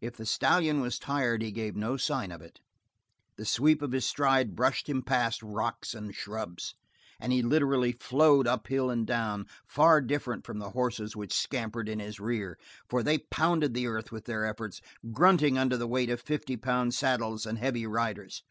If 0.00 0.16
the 0.16 0.26
stallion 0.26 0.80
were 0.80 0.90
tired, 0.90 1.42
he 1.42 1.50
gave 1.50 1.74
no 1.74 1.96
sign 1.96 2.30
of 2.30 2.40
it. 2.40 2.60
The 3.34 3.44
sweep 3.44 3.82
of 3.82 3.90
his 3.90 4.06
stride 4.06 4.54
brushed 4.54 4.88
him 4.88 5.02
past 5.02 5.42
rocks 5.42 5.92
and 5.92 6.14
shrubs, 6.14 6.76
and 7.18 7.32
he 7.32 7.42
literally 7.42 7.90
flowed 7.90 8.46
uphill 8.46 8.90
and 8.90 9.04
down, 9.04 9.46
far 9.66 10.00
different 10.00 10.46
from 10.46 10.60
the 10.60 10.70
horses 10.70 11.16
which 11.16 11.34
scampered 11.34 11.88
in 11.88 11.98
his 11.98 12.20
rear, 12.20 12.56
for 12.88 13.02
they 13.02 13.18
pounded 13.18 13.74
the 13.74 13.88
earth 13.88 14.12
with 14.12 14.26
their 14.26 14.46
efforts, 14.46 14.80
grunting 15.10 15.58
under 15.58 15.76
the 15.76 15.88
weight 15.88 16.10
of 16.10 16.20
fifty 16.20 16.56
pound 16.56 16.94
saddles 16.94 17.44
and 17.44 17.58
heavy 17.58 17.88
riders. 17.88 18.44